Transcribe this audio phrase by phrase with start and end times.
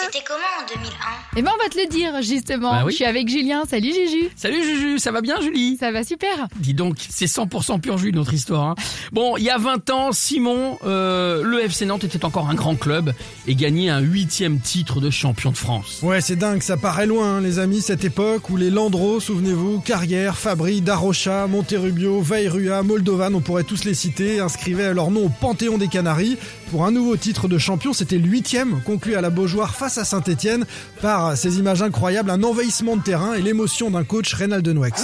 [0.05, 0.89] C'était comment en 2001
[1.37, 2.71] Eh ben on va te le dire justement.
[2.71, 2.91] Bah oui.
[2.91, 3.63] Je suis avec Julien.
[3.69, 4.29] Salut Juju.
[4.35, 5.77] Salut Juju, ça va bien Julie?
[5.79, 6.47] Ça va super.
[6.57, 8.63] Dis donc, c'est 100% pur jus notre histoire.
[8.69, 8.75] hein.
[9.11, 12.75] Bon, il y a 20 ans, Simon, euh, le FC Nantes était encore un grand
[12.75, 13.13] club
[13.47, 15.99] et gagnait un huitième titre de champion de France.
[16.03, 19.79] Ouais, c'est dingue, ça paraît loin, hein, les amis, cette époque où les Landreau, souvenez-vous,
[19.81, 25.29] Carrière, Fabry, Darocha, Monterrubio, Vairua, Moldovan, on pourrait tous les citer, inscrivaient leur nom au
[25.29, 26.37] Panthéon des Canaries.
[26.71, 30.05] Pour un nouveau titre de champion, c'était le huitième, conclu à la Beaujoire face à
[30.05, 30.65] Saint-Etienne,
[31.01, 35.03] par ces images incroyables, un envahissement de terrain et l'émotion d'un coach, Reynald Denouex.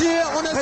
[0.00, 0.52] On a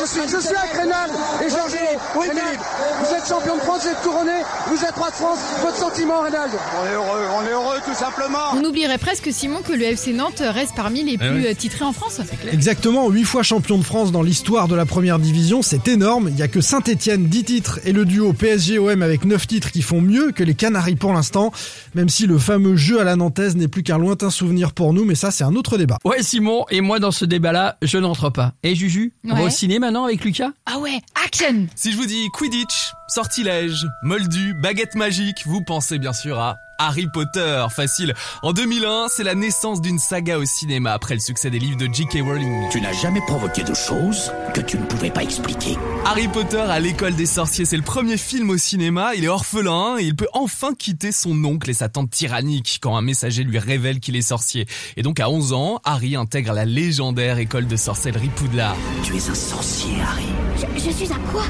[0.00, 1.10] je suis je suis avec Rénal
[1.44, 1.76] et Georges
[2.16, 2.60] oui, Philippe.
[3.00, 4.32] vous êtes champion de France vous êtes couronné
[4.68, 7.94] vous êtes roi de France votre sentiment Rénal On est heureux, on est heureux tout
[7.94, 8.38] simplement.
[8.54, 11.46] On oublierait presque Simon que le FC Nantes reste parmi les Ah plus oui.
[11.46, 12.20] euh, titrés en France.
[12.50, 16.28] Exactement, 8 fois champion de France dans l'histoire de la première division, c'est énorme.
[16.30, 19.82] Il y a que Saint-Etienne 10 titres et le duo PSG-OM avec 9 titres qui
[19.82, 21.52] font mieux que les Canaries pour l'instant,
[21.94, 25.04] même si le fameux jeu à la Nantaise n'est plus qu'un lointain souvenir pour nous,
[25.04, 25.98] mais ça c'est un autre débat.
[26.04, 28.52] Ouais Simon, et moi dans ce débat-là, je n'entre pas.
[28.66, 30.50] Et Juju, on va au ciné maintenant avec Lucas?
[30.66, 31.68] Ah ouais, action.
[31.76, 37.06] Si je vous dis Quidditch, sortilège, moldu, baguette magique, vous pensez bien sûr à Harry
[37.06, 38.14] Potter, facile.
[38.42, 41.88] En 2001, c'est la naissance d'une saga au cinéma après le succès des livres de
[41.92, 42.18] J.K.
[42.22, 42.68] Rowling.
[42.70, 45.76] Tu n'as jamais provoqué de choses que tu ne pouvais pas expliquer.
[46.04, 49.96] Harry Potter à l'école des sorciers, c'est le premier film au cinéma, il est orphelin
[49.98, 53.58] et il peut enfin quitter son oncle et sa tante tyrannique quand un messager lui
[53.58, 54.66] révèle qu'il est sorcier.
[54.96, 58.76] Et donc à 11 ans, Harry intègre la légendaire école de sorcellerie Poudlard.
[59.02, 60.45] Tu es un sorcier, Harry.
[60.56, 61.42] Je, je suis à quoi?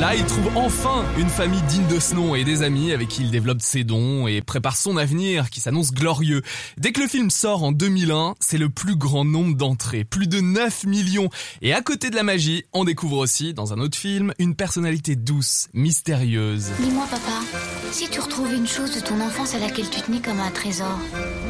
[0.00, 3.22] Là, il trouve enfin une famille digne de ce nom et des amis avec qui
[3.22, 6.42] il développe ses dons et prépare son avenir qui s'annonce glorieux.
[6.76, 10.40] Dès que le film sort en 2001, c'est le plus grand nombre d'entrées, plus de
[10.40, 11.30] 9 millions.
[11.62, 15.16] Et à côté de la magie, on découvre aussi, dans un autre film, une personnalité
[15.16, 16.68] douce, mystérieuse.
[16.78, 17.40] Dis-moi papa,
[17.90, 20.98] si tu retrouvais une chose de ton enfance à laquelle tu tenais comme un trésor,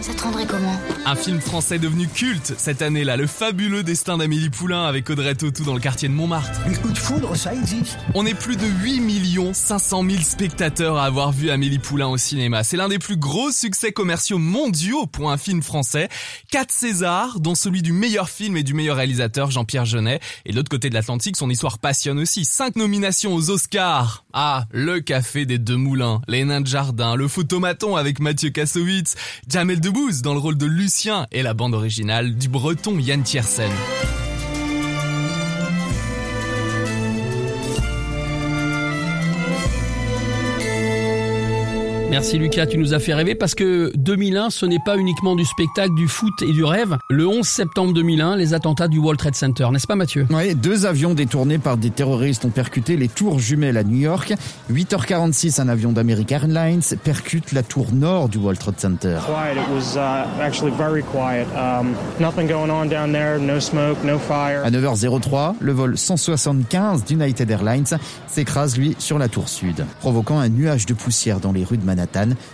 [0.00, 4.50] ça te rendrait comment Un film français devenu culte cette année-là, le fabuleux destin d'Amélie
[4.50, 6.60] Poulain avec Audrey Tautou dans le quartier de Montmartre.
[6.66, 7.98] Un coup de foudre, ça existe.
[8.14, 12.16] On est plus de 8 millions 500 000 spectateurs à avoir vu Amélie Poulain au
[12.16, 12.64] cinéma.
[12.64, 16.08] C'est l'un des plus gros succès commerciaux mondiaux pour un film français.
[16.50, 20.20] 4 Césars, dont celui du meilleur film et du meilleur réalisateur Jean-Pierre Jeunet.
[20.44, 22.44] Et de l'autre côté de l'Atlantique, son histoire passionne aussi.
[22.44, 24.24] 5 nominations aux Oscars.
[24.32, 29.14] Ah, le café des deux moulins, les nains de jardin, le photomaton avec Mathieu Kassovitz,
[29.48, 29.80] Jamel
[30.22, 33.70] Dans le rôle de Lucien et la bande originale du breton Yann Tiersen.
[42.08, 45.44] Merci Lucas, tu nous as fait rêver parce que 2001, ce n'est pas uniquement du
[45.44, 46.96] spectacle, du foot et du rêve.
[47.10, 50.26] Le 11 septembre 2001, les attentats du World Trade Center, n'est-ce pas Mathieu?
[50.30, 54.32] Oui, deux avions détournés par des terroristes ont percuté les tours jumelles à New York.
[54.72, 59.18] 8h46, un avion d'American Airlines percute la tour nord du World Trade Center.
[59.26, 59.56] quiet.
[59.56, 59.98] It was
[60.40, 61.46] actually very quiet.
[62.20, 63.38] Nothing going on down there.
[63.38, 64.64] No smoke, no fire.
[64.64, 70.48] À 9h03, le vol 175 d'United Airlines s'écrase, lui, sur la tour sud, provoquant un
[70.48, 71.95] nuage de poussière dans les rues de Manhattan.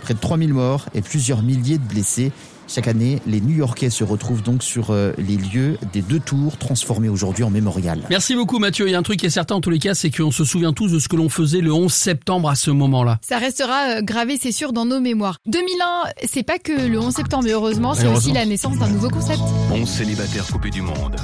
[0.01, 2.31] Près de 3000 morts et plusieurs milliers de blessés.
[2.67, 7.09] Chaque année, les New-Yorkais se retrouvent donc sur euh, les lieux des deux tours transformés
[7.09, 8.01] aujourd'hui en mémorial.
[8.09, 8.87] Merci beaucoup Mathieu.
[8.87, 10.45] Il y a un truc qui est certain en tous les cas, c'est qu'on se
[10.45, 13.19] souvient tous de ce que l'on faisait le 11 septembre à ce moment-là.
[13.21, 15.39] Ça restera euh, gravé, c'est sûr, dans nos mémoires.
[15.45, 19.09] 2001, c'est pas que le 11 septembre, mais heureusement, c'est aussi la naissance d'un nouveau
[19.09, 19.41] concept.
[19.73, 21.15] 11 célibataires coupés du monde.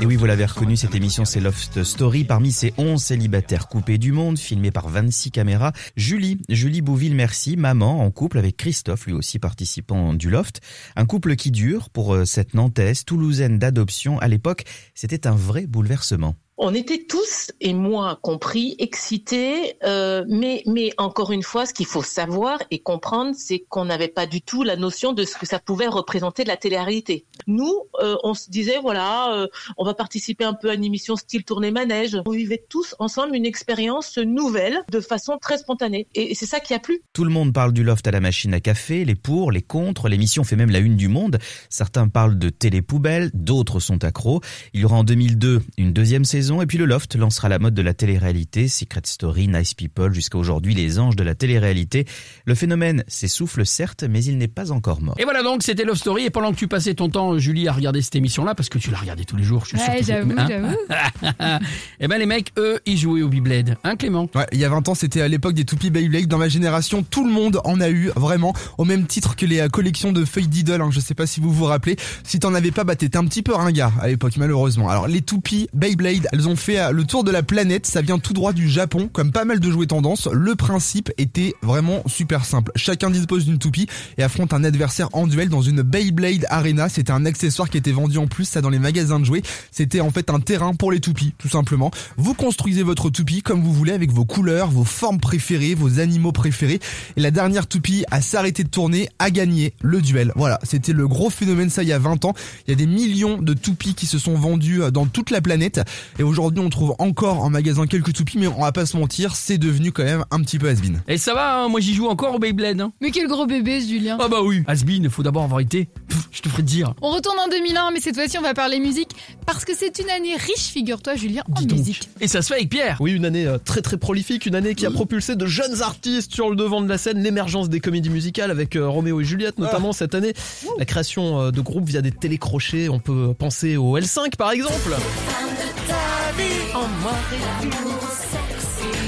[0.00, 2.24] Et oui, vous l'avez reconnu, cette émission c'est Loft Story.
[2.24, 8.00] Parmi ces 11 célibataires coupés du monde, filmés par 26 caméras, Julie, Julie Bouville-Merci, maman,
[8.00, 10.60] en couple avec Christophe, lui aussi participant du Loft.
[10.96, 14.18] Un couple qui dure pour euh, cette Nantaise, toulousaine d'adoption.
[14.18, 14.64] À l'époque,
[14.94, 16.36] c'était un vrai bouleversement.
[16.58, 20.64] On était tous, et moi compris, excités, euh, mais,
[20.96, 24.62] encore une fois, ce qu'il faut savoir et comprendre, c'est qu'on n'avait pas du tout
[24.62, 27.26] la notion de ce que ça pouvait représenter de la télé-réalité.
[27.46, 31.16] Nous, euh, on se disait, voilà, euh, on va participer un peu à une émission
[31.16, 32.16] style tournée manège.
[32.24, 36.08] On vivait tous ensemble une expérience nouvelle de façon très spontanée.
[36.14, 37.02] Et c'est ça qui a plu.
[37.12, 40.08] Tout le monde parle du loft à la machine à café, les pour, les contre,
[40.08, 41.38] l'émission fait même la une du monde.
[41.68, 44.40] Certains parlent de télé-poubelle, d'autres sont accros.
[44.72, 47.74] Il y aura en 2002 une deuxième saison et puis le loft lancera la mode
[47.74, 52.06] de la télé-réalité, Secret Story, Nice People, jusqu'à aujourd'hui les anges de la télé-réalité.
[52.44, 55.16] Le phénomène s'essouffle certes, mais il n'est pas encore mort.
[55.18, 56.24] Et voilà donc, c'était Love Story.
[56.24, 58.90] Et pendant que tu passais ton temps, Julie, à regarder cette émission-là, parce que tu
[58.90, 59.92] la regardais tous les jours, je suis sûr.
[59.92, 61.64] Ouais, j'avoue, hein j'avoue.
[62.00, 63.76] Eh ben les mecs, eux, ils jouaient au Beyblade.
[63.84, 64.28] Hein Clément?
[64.34, 66.26] Ouais, il y a 20 ans, c'était à l'époque des toupies Beyblade.
[66.26, 69.60] Dans ma génération, tout le monde en a eu, vraiment, au même titre que les
[69.60, 70.82] euh, collections de feuilles d'idole.
[70.82, 71.96] Hein, je sais pas si vous vous rappelez.
[72.24, 74.88] Si t'en avais pas, bah t'étais un petit peu ringard à l'époque, malheureusement.
[74.88, 78.18] Alors, les toupies Beyblade, Elles ont fait euh, le tour de la planète, ça vient
[78.18, 80.28] tout droit du Japon, comme pas mal de jouets tendance.
[80.30, 82.72] Le principe était vraiment super simple.
[82.76, 83.86] Chacun dispose d'une toupie
[84.18, 86.90] et affronte un adversaire en duel dans une Beyblade Arena.
[86.90, 89.40] C'était un accessoire qui était vendu en plus, ça dans les magasins de jouets.
[89.70, 91.90] C'était en fait un terrain pour les toupies, tout simplement.
[92.18, 96.32] Vous construisez votre toupie comme vous voulez avec vos couleurs, vos formes préférées, vos animaux
[96.32, 96.80] préférés.
[97.16, 100.32] Et la dernière toupie à s'arrêter de tourner a gagné le duel.
[100.36, 102.34] Voilà, c'était le gros phénomène ça il y a 20 ans.
[102.66, 105.40] Il y a des millions de toupies qui se sont vendues euh, dans toute la
[105.40, 105.80] planète.
[106.26, 109.58] Aujourd'hui on trouve encore en magasin quelques toupies, mais on va pas se mentir, c'est
[109.58, 110.96] devenu quand même un petit peu has -been.
[111.08, 112.80] Et ça va, hein, moi j'y joue encore au Beyblade.
[112.80, 112.92] Hein.
[113.00, 114.18] Mais quel gros bébé, ce Julien.
[114.20, 115.88] Ah bah oui, Asbin, il faut d'abord avoir été.
[116.08, 116.94] Pff, je te ferai dire.
[117.02, 119.10] On retourne en 2001, mais cette fois-ci, on va parler musique
[119.46, 121.78] parce que c'est une année riche, figure-toi, Julien, en Dis donc.
[121.78, 122.08] musique.
[122.20, 122.96] Et ça se fait avec Pierre.
[123.00, 126.34] Oui, une année euh, très très prolifique, une année qui a propulsé de jeunes artistes
[126.34, 129.58] sur le devant de la scène, l'émergence des comédies musicales avec euh, Roméo et Juliette
[129.58, 130.32] notamment cette année,
[130.78, 134.94] la création euh, de groupes via des télécrochets, on peut penser au L5 par exemple.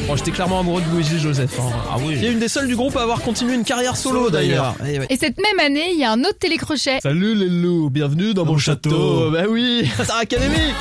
[0.07, 1.59] Bon, j'étais clairement amoureux de Luigi Joseph.
[1.61, 1.71] hein.
[1.91, 2.19] Ah oui.
[2.19, 4.75] Qui est une des seules du groupe à avoir continué une carrière solo, Solo, d'ailleurs.
[4.87, 5.07] Eh ouais.
[5.11, 6.99] Et cette même année, il y a un autre télécrochet.
[7.03, 8.89] Salut les loups, bienvenue dans, mon château.
[8.91, 9.31] château.
[9.33, 10.73] Bah oui, Star Academy.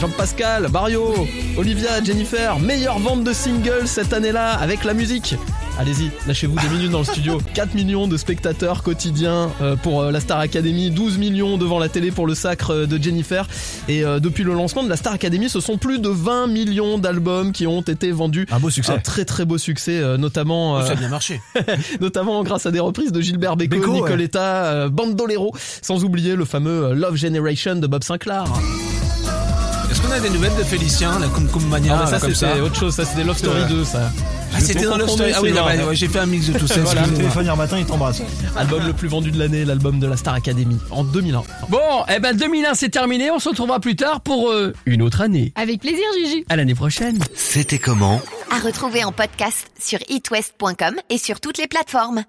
[0.00, 1.14] Jean-Pascal, Barrio,
[1.56, 5.36] Olivia, Jennifer, meilleure vente de singles cette année-là avec la musique.
[5.78, 7.40] Allez-y, lâchez-vous des minutes dans le studio.
[7.54, 11.88] 4 millions de spectateurs quotidiens euh, pour euh, la Star Academy, 12 millions devant la
[11.88, 13.46] télé pour le sacre euh, de Jennifer.
[13.88, 17.52] Et depuis le lancement de la Star Academy, ce sont plus de 20 millions d'albums
[17.52, 18.46] qui ont été vendus.
[18.50, 18.92] Un beau succès.
[18.92, 21.40] Un très très beau succès, notamment euh, Ça a bien marché.
[22.00, 24.00] notamment grâce à des reprises de Gilbert Bécaud, ouais.
[24.00, 28.44] Nicoletta, euh, Bandolero, sans oublier le fameux Love Generation de Bob Sinclair.
[29.90, 32.60] Est-ce qu'on a des nouvelles de Félicien, la Cum Cum Mania, Ah, bah, ça c'était
[32.60, 33.68] autre chose, ça c'était Love Story Ouais.
[33.68, 34.10] 2 ça.
[34.54, 35.32] Ah, c'était dans Love Story.
[35.34, 36.80] Ah oui, non, bah, ouais, j'ai fait un mix de tout ça.
[36.84, 37.02] Voilà.
[37.02, 37.42] excusez-moi.
[37.42, 38.22] hier matin, il t'embrasse.
[38.56, 41.42] Album le plus vendu de l'année, l'album de la Star Academy en 2001.
[41.68, 41.78] Bon,
[42.14, 45.52] eh ben 2001 c'est terminé, on se retrouvera plus tard pour euh, une autre année.
[45.56, 46.44] Avec plaisir, Juju.
[46.48, 47.18] À l'année prochaine.
[47.34, 48.20] C'était comment?
[48.50, 52.24] À retrouver en podcast sur itwest.com et sur toutes les plateformes.